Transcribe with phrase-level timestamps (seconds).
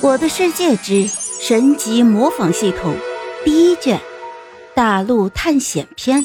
[0.00, 2.96] 我的世界之神级模仿系统
[3.44, 4.00] 第一卷
[4.72, 6.24] 大陆探险篇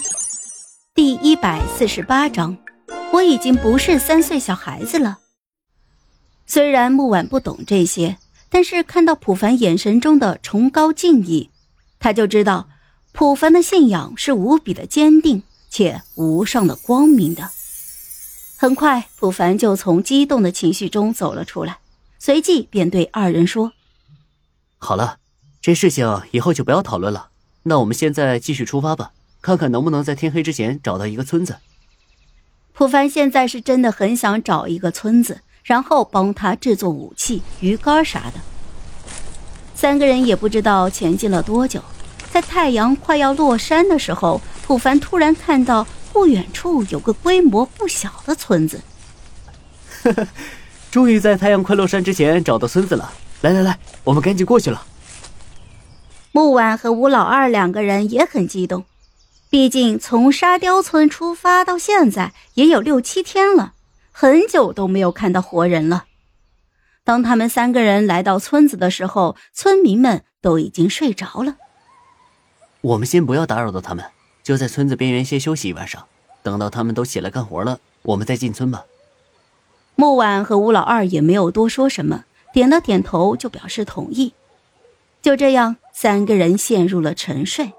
[0.94, 2.56] 第一百四十八章，
[3.12, 5.18] 我已经不是三岁小孩子了。
[6.46, 8.18] 虽然木婉不懂这些，
[8.52, 11.50] 但是看到普凡眼神中的崇高敬意，
[12.00, 12.70] 他就知道
[13.12, 17.50] 普凡的信仰是无比的坚定且无上的光明的。
[18.56, 21.80] 很快，普凡就从激动的情绪中走了出来。
[22.26, 23.74] 随即便对二人说
[24.80, 25.18] ：“好了，
[25.62, 27.32] 这事情以后就不要讨论了。
[27.64, 31.58] 那我们现在继续出发吧，看看能不能在天黑之前找到一个村子。”
[32.72, 38.40] 普凡现在是真的很想找一个村子，然后帮他制作武器、鱼竿啥的。
[39.76, 41.84] 三个人也不知道前进了多久，
[42.32, 48.80] 在太阳快要落山的时候，普凡突然看到不远处有个规模不小的村子。
[50.94, 53.12] 终于在太阳快落山之前找到村子了，
[53.42, 54.86] 来来来，我们赶紧过去了。
[56.32, 58.86] 木婉和吴老二两个人也很激动，
[59.50, 63.74] 毕竟从沙雕村出发到现在也有六七天了，
[64.12, 66.06] 很久都没有看到活人了。
[67.04, 71.56] 当他们三个人来到村子的时候，村民们都已经睡着了。
[72.82, 74.06] 我们先不要打扰到他们，
[74.44, 76.06] 就在村子边缘先休息一晚上，
[76.44, 78.84] 等到他们都起来干活了，我们再进村吧。
[80.04, 84.34] 木婉和吴老二也没有多说什么，点了点头就表示同意。
[85.22, 87.72] 就这样，三个人陷入了沉睡。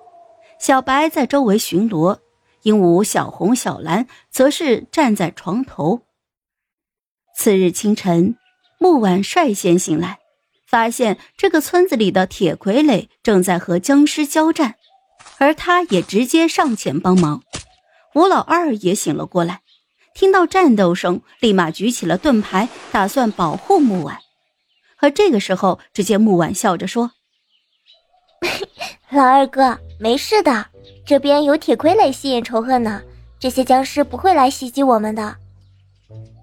[0.58, 2.20] 小白在周围巡逻，
[2.62, 6.00] 鹦鹉、小红、小蓝则是站在床头。
[7.36, 8.36] 次日清晨，
[8.78, 10.20] 木婉率先醒来，
[10.66, 14.76] 发现这个村子里的铁傀儡正在和僵尸交战，
[15.36, 17.42] 而他也直接上前帮忙。
[18.14, 19.60] 吴老二也醒了过来。
[20.14, 24.18] 听到战斗声，立马举起了盾牌，打算保护木婉。
[24.98, 27.10] 而这个时候，只见木婉笑着说
[29.10, 30.66] ：“老二哥，没事的，
[31.04, 33.02] 这边有铁傀儡吸引仇恨呢，
[33.40, 35.36] 这些僵尸不会来袭击我们的。”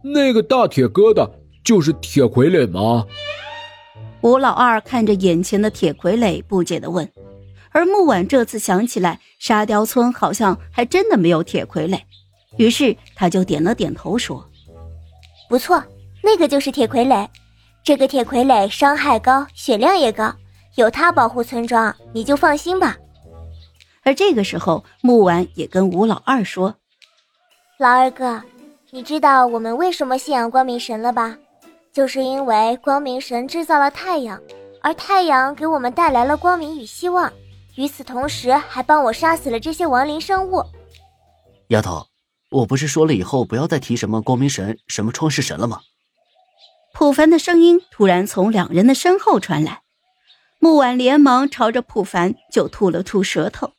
[0.04, 1.32] 那个大铁疙瘩
[1.64, 3.08] 就是铁傀儡吗？
[4.20, 7.10] 吴老二看着眼前的铁傀儡，不解的问。
[7.72, 12.02] 而木婉这次想起来，沙雕村好像还真的没有铁傀儡。
[12.58, 14.46] 于是他就点了点头，说
[15.48, 15.82] ：“不错，
[16.22, 17.28] 那个就是铁傀儡。
[17.84, 20.32] 这个铁傀儡伤害高，血量也高，
[20.76, 22.98] 有它保护村庄，你就放心吧。”
[24.04, 26.76] 而这个时候，木婉也跟吴老二说
[27.80, 28.42] ：“老二哥，
[28.90, 31.38] 你知道我们为什么信仰光明神了吧？
[31.94, 34.40] 就是因为光明神制造了太阳，
[34.82, 37.32] 而太阳给我们带来了光明与希望。
[37.76, 40.64] 与此同时，还帮我杀死了这些亡灵生物。”
[41.70, 42.11] 丫头。
[42.52, 45.82] 我不是说了以后不要再提什么光明神、什么创世神了吗？
[46.94, 49.84] 普凡的声音突然从两人的身后传来，
[50.60, 53.72] 木婉连忙朝着普凡就吐了吐舌头。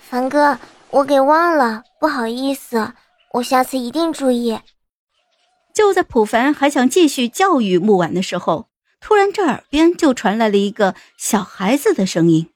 [0.00, 0.58] 凡哥，
[0.88, 2.94] 我给忘了，不好意思，
[3.34, 4.58] 我下次一定注意。
[5.74, 12.50] 就在普凡还想继续教育木婉的时候，突然这耳边就传来了一个小孩子的声音：“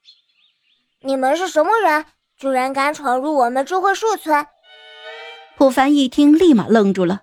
[1.05, 2.05] 你们是什么人？”
[2.41, 4.47] 居然敢闯入我们智慧树村！
[5.57, 7.21] 普凡一听，立马愣住了。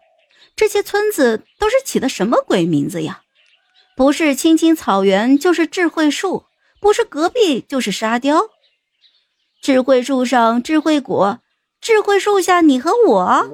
[0.54, 3.22] 这些村子都是起的什么鬼名字呀？
[3.96, 6.44] 不是青青草原，就是智慧树；
[6.80, 8.42] 不是隔壁，就是沙雕。
[9.60, 11.40] 智慧树上智慧果，
[11.80, 13.44] 智慧树下你和我。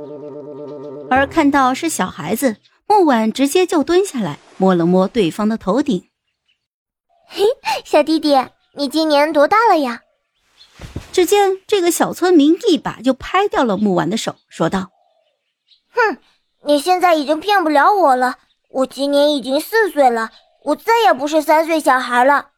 [1.10, 6.10] 而看到是小孩子，木婉直接就蹲下来，摸了摸对方的头顶。
[7.26, 7.44] 嘿，
[7.86, 8.36] 小弟弟，
[8.74, 10.02] 你今年多大了呀？
[11.14, 14.90] 只见这个小村民一把就拍掉了木丸的手，说道
[15.94, 16.18] ：“哼，
[16.64, 18.34] 你现在已经骗不了我了。
[18.68, 20.32] 我今年已经四岁了，
[20.64, 22.48] 我再也不是三岁小孩了。”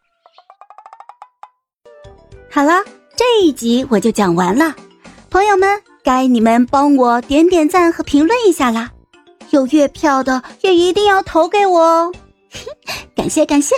[2.50, 2.82] 好了，
[3.14, 4.74] 这一集我就讲完了，
[5.28, 8.90] 朋友们，该你们帮我点点赞和评论一下啦！
[9.50, 12.14] 有月票的也一定要投给我哦，
[13.14, 13.76] 感 谢感谢。